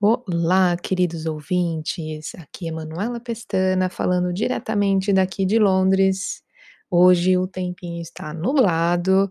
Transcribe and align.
Olá, 0.00 0.76
queridos 0.76 1.26
ouvintes. 1.26 2.32
Aqui 2.36 2.68
é 2.68 2.72
Manuela 2.72 3.18
Pestana, 3.18 3.90
falando 3.90 4.32
diretamente 4.32 5.12
daqui 5.12 5.44
de 5.44 5.58
Londres. 5.58 6.40
Hoje 6.88 7.36
o 7.36 7.48
tempinho 7.48 8.00
está 8.00 8.32
nublado, 8.32 9.28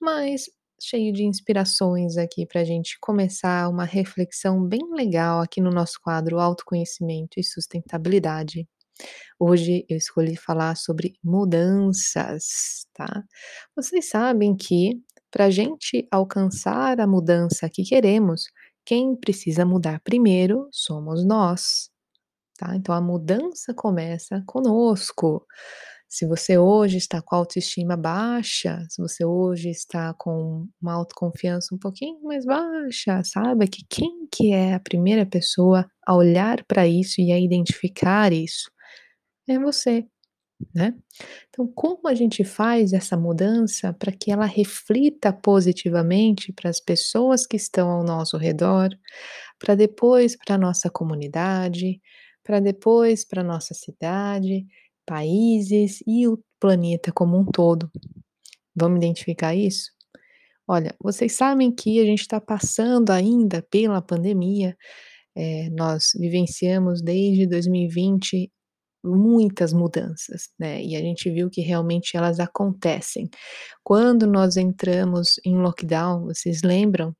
mas 0.00 0.44
cheio 0.80 1.12
de 1.12 1.24
inspirações 1.24 2.16
aqui 2.16 2.46
para 2.46 2.62
a 2.62 2.64
gente 2.64 2.96
começar 2.98 3.68
uma 3.68 3.84
reflexão 3.84 4.66
bem 4.66 4.80
legal 4.94 5.42
aqui 5.42 5.60
no 5.60 5.70
nosso 5.70 6.00
quadro 6.02 6.40
Autoconhecimento 6.40 7.38
e 7.38 7.44
Sustentabilidade. 7.44 8.66
Hoje 9.38 9.84
eu 9.86 9.98
escolhi 9.98 10.34
falar 10.34 10.76
sobre 10.76 11.12
mudanças, 11.22 12.86
tá? 12.94 13.22
Vocês 13.76 14.08
sabem 14.08 14.56
que 14.56 14.98
para 15.30 15.44
a 15.44 15.50
gente 15.50 16.08
alcançar 16.10 17.00
a 17.00 17.06
mudança 17.06 17.68
que 17.68 17.84
queremos, 17.84 18.44
quem 18.90 19.14
precisa 19.14 19.64
mudar 19.64 20.00
primeiro 20.00 20.68
somos 20.72 21.24
nós, 21.24 21.88
tá? 22.58 22.74
Então 22.74 22.92
a 22.92 23.00
mudança 23.00 23.72
começa 23.72 24.42
conosco. 24.44 25.46
Se 26.08 26.26
você 26.26 26.58
hoje 26.58 26.96
está 26.96 27.22
com 27.22 27.36
a 27.36 27.38
autoestima 27.38 27.96
baixa, 27.96 28.84
se 28.90 29.00
você 29.00 29.24
hoje 29.24 29.70
está 29.70 30.12
com 30.14 30.66
uma 30.82 30.94
autoconfiança 30.94 31.72
um 31.72 31.78
pouquinho 31.78 32.20
mais 32.24 32.44
baixa, 32.44 33.22
saiba 33.22 33.64
que 33.64 33.84
quem 33.88 34.26
que 34.26 34.52
é 34.52 34.74
a 34.74 34.80
primeira 34.80 35.24
pessoa 35.24 35.88
a 36.04 36.16
olhar 36.16 36.64
para 36.64 36.84
isso 36.84 37.20
e 37.20 37.30
a 37.30 37.38
identificar 37.38 38.32
isso? 38.32 38.72
É 39.48 39.56
você, 39.56 40.04
né. 40.74 40.94
Então 41.48 41.66
como 41.74 42.08
a 42.08 42.14
gente 42.14 42.44
faz 42.44 42.92
essa 42.92 43.16
mudança 43.16 43.92
para 43.94 44.12
que 44.12 44.30
ela 44.30 44.46
reflita 44.46 45.32
positivamente 45.32 46.52
para 46.52 46.70
as 46.70 46.80
pessoas 46.80 47.46
que 47.46 47.56
estão 47.56 47.90
ao 47.90 48.04
nosso 48.04 48.36
redor, 48.36 48.90
para 49.58 49.74
depois 49.74 50.36
para 50.36 50.56
a 50.56 50.58
nossa 50.58 50.90
comunidade, 50.90 52.00
para 52.44 52.60
depois 52.60 53.24
para 53.24 53.42
a 53.42 53.44
nossa 53.44 53.74
cidade, 53.74 54.66
países 55.06 56.02
e 56.06 56.28
o 56.28 56.38
planeta 56.60 57.12
como 57.12 57.38
um 57.38 57.44
todo. 57.44 57.90
Vamos 58.74 58.98
identificar 58.98 59.54
isso? 59.54 59.90
Olha, 60.68 60.94
vocês 61.02 61.32
sabem 61.32 61.72
que 61.72 62.00
a 62.00 62.04
gente 62.04 62.20
está 62.20 62.40
passando 62.40 63.10
ainda 63.10 63.62
pela 63.70 64.00
pandemia, 64.00 64.76
eh, 65.36 65.68
nós 65.70 66.12
vivenciamos 66.16 67.02
desde 67.02 67.46
2020 67.46 68.50
muitas 69.04 69.72
mudanças, 69.72 70.50
né, 70.58 70.82
e 70.82 70.96
a 70.96 71.00
gente 71.00 71.30
viu 71.30 71.50
que 71.50 71.60
realmente 71.62 72.16
elas 72.16 72.40
acontecem. 72.40 73.28
Quando 73.84 74.26
nós 74.26 74.56
entramos 74.56 75.40
em 75.44 75.56
lockdown, 75.56 76.24
vocês 76.26 76.62
lembram 76.62 77.14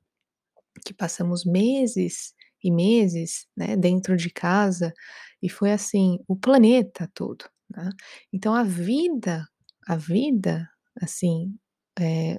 que 0.85 0.93
passamos 0.93 1.45
meses 1.45 2.33
e 2.63 2.71
meses, 2.71 3.47
né, 3.57 3.75
dentro 3.75 4.15
de 4.17 4.29
casa 4.29 4.93
e 5.41 5.49
foi 5.49 5.71
assim, 5.71 6.19
o 6.27 6.35
planeta 6.35 7.09
todo, 7.13 7.45
né. 7.69 7.89
Então 8.33 8.53
a 8.55 8.63
vida 8.63 9.47
a 9.87 9.95
vida, 9.95 10.69
assim, 11.01 11.55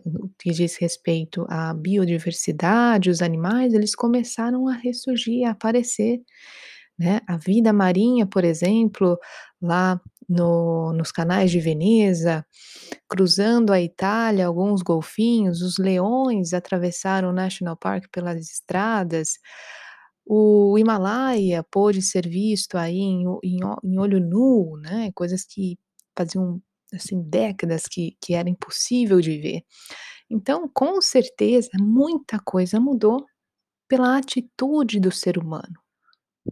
no 0.06 0.30
que 0.38 0.50
diz 0.52 0.76
respeito 0.76 1.44
à 1.48 1.74
biodiversidade, 1.74 3.10
os 3.10 3.20
animais, 3.22 3.74
eles 3.74 3.94
começaram 3.94 4.68
a 4.68 4.74
ressurgir, 4.74 5.46
a 5.46 5.50
aparecer, 5.52 6.20
né. 7.02 7.20
A 7.28 7.36
vida 7.38 7.72
marinha, 7.72 8.26
por 8.26 8.44
exemplo, 8.44 9.18
lá 9.60 10.00
no 10.28 10.92
nos 10.94 11.12
canais 11.12 11.50
de 11.50 11.60
Veneza, 11.60 12.46
cruzando 13.08 13.72
a 13.72 13.80
Itália, 13.82 14.46
alguns 14.46 14.82
golfinhos, 14.82 15.62
os 15.62 15.78
leões 15.78 16.52
atravessaram 16.54 17.30
o 17.30 17.32
National 17.32 17.76
Park 17.76 18.06
pelas 18.12 18.40
estradas, 18.50 19.38
o 20.26 20.78
Himalaia 20.78 21.64
pôde 21.70 22.02
ser 22.02 22.28
visto 22.28 22.76
aí 22.78 22.98
em 23.00 23.24
em 23.44 23.60
em 23.84 23.98
olho 23.98 24.20
nu, 24.20 24.76
né, 24.82 25.10
coisas 25.14 25.44
que 25.44 25.78
faziam, 26.16 26.62
assim, 26.94 27.22
décadas 27.22 27.84
que 27.88 28.16
que 28.22 28.34
era 28.34 28.48
impossível 28.50 29.20
de 29.20 29.38
ver. 29.40 29.62
Então, 30.30 30.68
com 30.74 31.00
certeza, 31.02 31.70
muita 31.80 32.38
coisa 32.40 32.80
mudou 32.80 33.26
pela 33.88 34.18
atitude 34.18 35.00
do 35.00 35.12
ser 35.12 35.38
humano, 35.38 35.74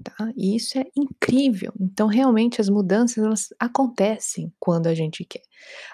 tá, 0.03 0.33
e 0.37 0.57
isso 0.57 0.79
é 0.79 0.85
incrível. 0.97 1.73
Então, 1.81 2.07
realmente, 2.07 2.61
as 2.61 2.69
mudanças 2.69 3.19
elas 3.19 3.49
acontecem 3.59 4.53
quando 4.59 4.87
a 4.87 4.95
gente 4.95 5.25
quer. 5.25 5.43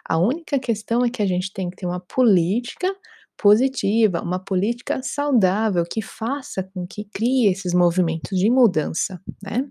A 0.04 0.18
única 0.18 0.58
questão 0.58 1.04
é 1.04 1.10
que 1.10 1.22
a 1.22 1.26
gente 1.26 1.52
tem 1.52 1.70
que 1.70 1.76
ter 1.76 1.86
uma 1.86 2.00
política 2.00 2.94
positiva, 3.36 4.22
uma 4.22 4.38
política 4.38 5.02
saudável 5.02 5.84
que 5.84 6.00
faça 6.00 6.62
com 6.62 6.86
que 6.86 7.04
crie 7.04 7.48
esses 7.48 7.74
movimentos 7.74 8.38
de 8.38 8.50
mudança, 8.50 9.20
né. 9.42 9.66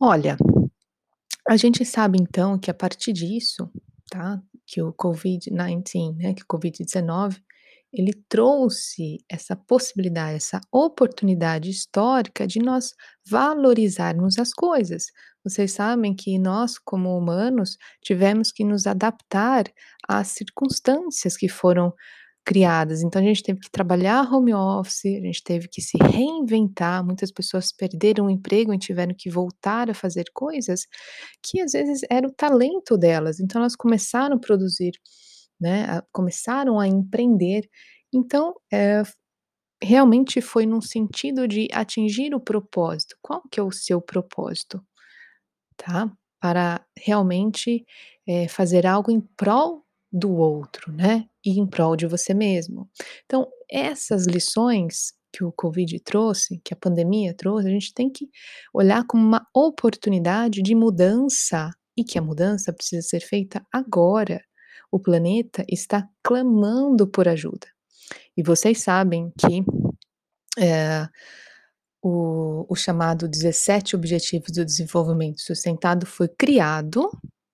Olha, 0.00 0.36
a 1.48 1.56
gente 1.56 1.84
sabe 1.84 2.18
então 2.20 2.58
que 2.58 2.70
a 2.70 2.74
partir 2.74 3.12
disso, 3.12 3.70
tá, 4.10 4.40
que 4.66 4.82
o 4.82 4.92
Covid-19, 4.92 6.16
né, 6.16 6.34
que 6.34 6.42
o 6.42 6.46
Covid-19, 6.46 7.40
ele 7.92 8.12
trouxe 8.28 9.18
essa 9.28 9.56
possibilidade, 9.56 10.36
essa 10.36 10.60
oportunidade 10.70 11.70
histórica 11.70 12.46
de 12.46 12.58
nós 12.58 12.94
valorizarmos 13.28 14.38
as 14.38 14.52
coisas. 14.52 15.06
Vocês 15.44 15.72
sabem 15.72 16.14
que 16.14 16.38
nós, 16.38 16.78
como 16.78 17.16
humanos, 17.16 17.78
tivemos 18.02 18.52
que 18.52 18.64
nos 18.64 18.86
adaptar 18.86 19.64
às 20.06 20.28
circunstâncias 20.28 21.36
que 21.36 21.48
foram 21.48 21.92
criadas, 22.44 23.02
então 23.02 23.20
a 23.20 23.24
gente 23.24 23.42
teve 23.42 23.60
que 23.60 23.70
trabalhar 23.70 24.22
home 24.32 24.54
office, 24.54 25.04
a 25.04 25.20
gente 25.26 25.42
teve 25.44 25.68
que 25.68 25.82
se 25.82 25.98
reinventar, 25.98 27.04
muitas 27.04 27.30
pessoas 27.30 27.70
perderam 27.70 28.24
o 28.24 28.30
emprego 28.30 28.72
e 28.72 28.78
tiveram 28.78 29.14
que 29.14 29.28
voltar 29.28 29.90
a 29.90 29.94
fazer 29.94 30.24
coisas 30.32 30.86
que 31.42 31.60
às 31.60 31.72
vezes 31.72 32.00
era 32.10 32.26
o 32.26 32.32
talento 32.32 32.96
delas, 32.96 33.38
então 33.38 33.60
elas 33.60 33.76
começaram 33.76 34.36
a 34.36 34.40
produzir, 34.40 34.92
né, 35.60 36.02
começaram 36.12 36.80
a 36.80 36.86
empreender. 36.88 37.68
Então, 38.14 38.54
f 38.72 39.14
realmente 39.82 40.40
foi 40.42 40.66
num 40.66 40.80
sentido 40.82 41.48
de 41.48 41.68
atingir 41.72 42.34
o 42.34 42.40
propósito. 42.40 43.16
Qual 43.22 43.42
que 43.50 43.60
é 43.60 43.62
o 43.64 43.72
seu 43.72 44.00
propósito? 44.02 44.82
Tá, 45.76 46.10
para 46.40 46.84
realmente, 46.98 47.84
eh, 48.26 48.48
fazer 48.48 48.86
algo 48.86 49.10
em 49.12 49.20
prol 49.36 49.84
do 50.12 50.32
outro, 50.36 50.92
né, 50.92 51.26
e 51.44 51.58
em 51.60 51.66
prol 51.66 51.96
de 51.96 52.06
você 52.06 52.34
mesmo. 52.34 52.88
Então, 53.26 53.48
essas 53.70 54.26
lições 54.26 55.12
que 55.32 55.44
o 55.44 55.52
Covid 55.52 56.00
trouxe, 56.00 56.60
que 56.64 56.74
a 56.74 56.76
pandemia 56.76 57.34
trouxe, 57.34 57.68
a 57.68 57.70
gente 57.72 57.94
tem 57.94 58.10
que 58.10 58.28
olhar 58.74 59.04
como 59.06 59.22
uma 59.24 59.46
oportunidade 59.54 60.62
de 60.62 60.74
mudança 60.74 61.70
e 61.96 62.04
que 62.04 62.18
a 62.18 62.22
mudança 62.22 62.72
precisa 62.72 63.02
ser 63.06 63.20
feita 63.20 63.62
agora. 63.72 64.40
O 64.90 64.98
planeta 64.98 65.64
está 65.68 66.08
clamando 66.22 67.06
por 67.06 67.28
ajuda. 67.28 67.66
E 68.36 68.42
vocês 68.42 68.80
sabem 68.80 69.32
que, 69.38 69.64
eh, 70.58 71.08
o 72.02 72.38
o 72.68 72.76
chamado 72.76 73.26
17 73.28 73.96
Objetivos 73.96 74.50
do 74.52 74.64
Desenvolvimento 74.64 75.40
Sustentado 75.40 76.04
foi 76.04 76.28
criado, 76.28 77.08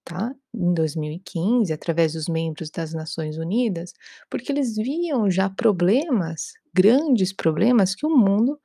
tá, 0.05 0.35
em 0.53 0.75
2015, 0.75 1.73
através 1.73 2.15
dos 2.15 2.29
membros 2.29 2.71
das 2.71 2.93
Nações 2.93 3.39
Unidas, 3.39 3.93
porque 4.29 4.51
eles 4.51 4.75
viam 4.77 5.31
já 5.31 5.49
problemas, 5.49 6.53
grandes 6.75 7.33
problemas 7.33 7.95
que 7.95 8.07
o 8.07 8.11
mundo 8.11 8.59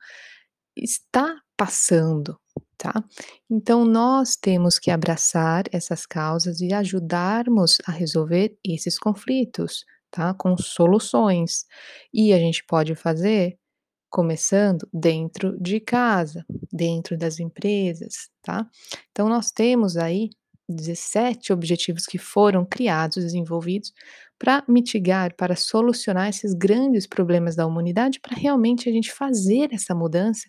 está 0.76 1.36
passando, 1.56 2.38
tá. 2.80 3.04
Então 3.50 3.84
nós 3.84 4.36
temos 4.36 4.78
que 4.78 4.90
abraçar 4.90 5.64
essas 5.70 6.06
causas 6.06 6.60
e 6.62 6.72
ajudarmos 6.72 7.76
a 7.86 7.92
resolver 7.92 8.56
esses 8.64 8.98
conflitos, 8.98 9.84
tá, 10.10 10.32
com 10.34 10.56
soluções. 10.56 11.66
E 12.12 12.32
a 12.32 12.38
gente 12.38 12.64
pode 12.64 12.94
fazer 12.94 13.58
começando 14.10 14.88
dentro 14.92 15.56
de 15.60 15.78
casa, 15.80 16.44
dentro 16.72 17.18
das 17.18 17.38
empresas, 17.38 18.30
tá. 18.42 18.66
Então 19.10 19.28
nós 19.28 19.50
temos 19.52 19.96
aí 19.96 20.30
17 20.68 21.52
objetivos 21.52 22.06
que 22.06 22.18
foram 22.18 22.64
criados, 22.64 23.22
desenvolvidos 23.22 23.92
pra 24.38 24.64
mitigar, 24.66 25.34
para 25.36 25.54
solucionar 25.54 26.30
esses 26.30 26.54
grandes 26.54 27.06
problemas 27.06 27.56
da 27.56 27.66
humanidade, 27.66 28.20
pra 28.20 28.34
realmente 28.36 28.88
a 28.88 28.92
gente 28.92 29.12
fazer 29.12 29.68
essa 29.72 29.94
mudança 29.94 30.48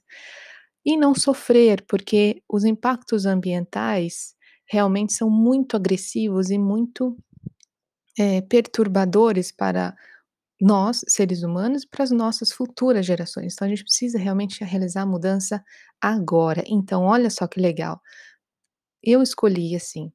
e 0.85 0.97
não 0.97 1.13
sofrer, 1.15 1.83
porque 1.87 2.41
os 2.49 2.63
impactos 2.65 3.25
ambientais 3.25 4.35
realmente 4.69 5.13
são 5.13 5.29
muito 5.29 5.75
agressivos 5.75 6.49
e 6.49 6.57
muito, 6.57 7.17
eh, 8.19 8.41
perturbadores 8.41 9.51
para 9.51 9.95
nós, 10.61 11.01
seres 11.07 11.43
humanos, 11.43 11.83
e 11.83 11.87
para 11.89 12.03
as 12.03 12.11
nossas 12.11 12.51
futuras 12.51 13.05
gerações. 13.05 13.53
Então 13.53 13.67
a 13.67 13.69
gente 13.69 13.83
precisa 13.83 14.19
realmente 14.19 14.63
realizar 14.63 15.03
a 15.03 15.05
mudança 15.07 15.63
agora. 16.01 16.63
Então 16.67 17.03
olha 17.03 17.29
só 17.29 17.47
que 17.47 17.59
legal, 17.61 18.01
eu 19.03 19.21
escolhi, 19.21 19.75
assim, 19.75 20.11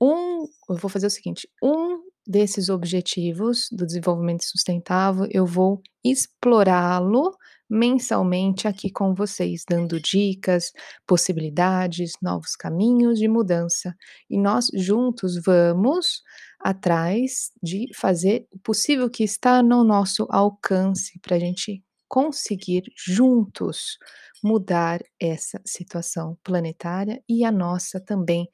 um 0.00 0.46
eu 0.70 0.76
vou 0.76 0.90
fazer 0.90 1.06
o 1.08 1.10
seguinte, 1.10 1.48
um 1.62 2.02
desses 2.26 2.68
objetivos 2.70 3.68
do 3.72 3.86
desenvolvimento 3.86 4.44
sustentável, 4.44 5.26
eu 5.32 5.46
vou 5.46 5.82
explorá-lo 6.04 7.36
mensalmente 7.68 8.66
aqui 8.66 8.90
com 8.90 9.14
vocês, 9.14 9.64
dando 9.68 10.00
dicas, 10.00 10.72
possibilidades, 11.06 12.12
novos 12.22 12.56
caminhos 12.56 13.18
de 13.18 13.28
mudança. 13.28 13.94
E 14.30 14.38
nós 14.38 14.68
juntos 14.74 15.40
vamos 15.44 16.22
atrás 16.60 17.52
de 17.62 17.88
fazer 17.94 18.46
o 18.52 18.58
possível 18.58 19.08
que 19.10 19.22
está 19.22 19.62
no 19.62 19.84
nosso 19.84 20.26
alcance 20.30 21.18
para 21.20 21.36
a 21.36 21.38
gente 21.38 21.82
conseguir 22.08 22.84
juntos 22.96 23.98
mudar 24.42 25.00
essa 25.20 25.60
situação 25.64 26.38
planetária 26.42 27.22
e 27.28 27.44
a 27.44 27.52
nossa 27.52 28.00
também 28.00 28.48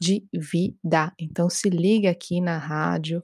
de 0.00 0.26
vida. 0.32 1.12
Então 1.18 1.48
se 1.48 1.68
liga 1.68 2.10
aqui 2.10 2.40
na 2.40 2.58
rádio, 2.58 3.22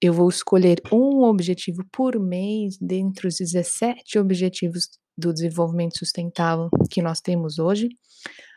eu 0.00 0.12
vou 0.12 0.28
escolher 0.28 0.80
um 0.92 1.22
objetivo 1.24 1.84
por 1.92 2.18
mês 2.18 2.76
dentre 2.80 3.26
os 3.26 3.36
17 3.36 4.18
objetivos 4.18 4.88
do 5.16 5.32
desenvolvimento 5.32 5.98
sustentável 5.98 6.70
que 6.90 7.02
nós 7.02 7.20
temos 7.20 7.58
hoje, 7.58 7.88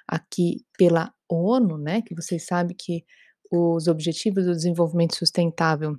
aqui 0.07 0.63
pela 0.77 1.11
ONU, 1.27 1.77
né, 1.77 2.01
que 2.01 2.13
vocês 2.13 2.45
sabem 2.45 2.75
que 2.77 3.03
os 3.51 3.87
objetivos 3.87 4.45
do 4.45 4.55
desenvolvimento 4.55 5.15
sustentável, 5.15 5.95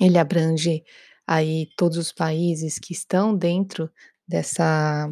ele 0.00 0.18
abrange 0.18 0.84
aí 1.26 1.68
todos 1.76 1.96
os 1.96 2.12
países 2.12 2.78
que 2.78 2.92
estão 2.92 3.36
dentro 3.36 3.90
dessa 4.28 5.10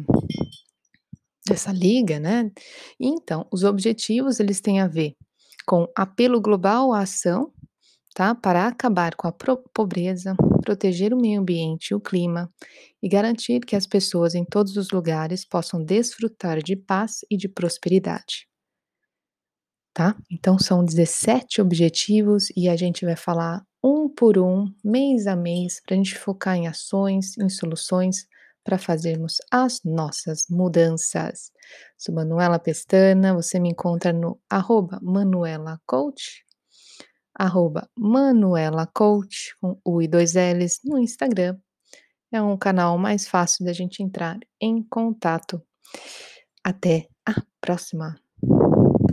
dessa 1.47 1.71
liga, 1.71 2.19
né. 2.19 2.51
Então, 2.99 3.47
os 3.51 3.63
objetivos 3.63 4.39
eles 4.39 4.61
têm 4.61 4.79
a 4.79 4.87
ver 4.87 5.15
com 5.65 5.87
apelo 5.95 6.39
global 6.39 6.93
à 6.93 7.01
ação, 7.01 7.51
tá, 8.19 8.35
para 8.35 8.67
acabar 8.67 9.15
com 9.15 9.29
a 9.29 9.33
pobreza, 9.73 10.35
proteger 10.61 11.13
o 11.13 11.17
meio 11.17 11.39
ambiente 11.39 11.91
e 11.91 11.95
o 11.95 12.01
clima, 12.01 12.51
e 13.01 13.07
garantir 13.07 13.61
que 13.61 13.77
as 13.77 13.87
pessoas 13.87 14.35
em 14.35 14.43
todos 14.43 14.75
os 14.75 14.91
lugares 14.91 15.45
possam 15.45 15.81
desfrutar 15.81 16.61
de 16.61 16.75
paz 16.75 17.21
e 17.31 17.37
de 17.37 17.47
prosperidade. 17.47 18.45
Tá? 19.93 20.17
Então 20.29 20.59
são 20.59 20.83
17 20.83 21.61
objetivos 21.61 22.51
e 22.57 22.67
a 22.67 22.75
gente 22.75 23.05
vai 23.05 23.15
falar 23.15 23.65
um 23.81 24.09
por 24.09 24.37
um, 24.37 24.65
mês 24.83 25.25
a 25.25 25.37
mês, 25.37 25.81
pra 25.85 25.95
gente 25.95 26.17
focar 26.17 26.57
em 26.57 26.67
ações, 26.67 27.37
em 27.37 27.47
soluções, 27.47 28.27
para 28.65 28.77
fazermos 28.77 29.37
as 29.49 29.79
nossas 29.85 30.45
mudanças. 30.49 31.53
Sou 31.97 32.13
Manuela 32.13 32.59
Pestana, 32.59 33.33
você 33.33 33.61
me 33.61 33.69
encontra 33.69 34.11
no 34.11 34.37
arroba 34.49 34.99
Manuela 35.01 35.79
Coach, 35.87 36.48
arroba 37.39 37.89
Manuela 37.97 38.85
Coach, 38.85 39.55
com 39.61 39.79
U 39.85 40.01
e 40.01 40.07
dois 40.07 40.35
Ls, 40.35 40.81
no 40.83 40.99
Instagram. 40.99 41.57
É 42.31 42.41
um 42.41 42.57
canal 42.57 42.97
mais 42.97 43.27
fácil 43.27 43.65
da 43.65 43.73
gente 43.73 44.03
entrar 44.03 44.37
em 44.61 44.83
contato. 44.83 45.61
Até 46.63 47.07
a 47.25 47.41
próxima! 47.61 48.28